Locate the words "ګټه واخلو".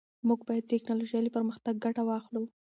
1.85-2.43